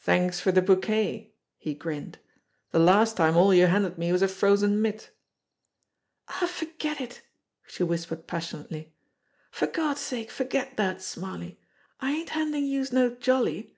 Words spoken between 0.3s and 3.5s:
for the bouquet!" he grinned. "The last time